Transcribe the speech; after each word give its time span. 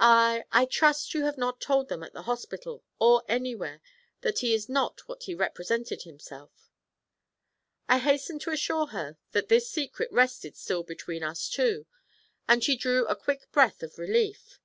I 0.00 0.44
I 0.52 0.66
trust 0.66 1.14
you 1.14 1.24
have 1.24 1.38
not 1.38 1.58
told 1.58 1.88
them 1.88 2.02
at 2.02 2.12
the 2.12 2.24
hospital, 2.24 2.84
or 2.98 3.22
anywhere, 3.26 3.80
that 4.20 4.40
he 4.40 4.52
is 4.52 4.68
not 4.68 5.08
what 5.08 5.22
he 5.22 5.32
has 5.32 5.38
represented 5.38 6.02
himself.' 6.02 6.70
I 7.88 7.98
hastened 8.00 8.42
to 8.42 8.50
assure 8.50 8.88
her 8.88 9.16
that 9.30 9.48
this 9.48 9.70
secret 9.70 10.12
rested 10.12 10.58
still 10.58 10.82
between 10.82 11.22
us 11.22 11.48
two, 11.48 11.86
and 12.46 12.62
she 12.62 12.76
drew 12.76 13.06
a 13.06 13.16
quick 13.16 13.50
breath 13.50 13.82
of 13.82 13.96
relief. 13.98 14.60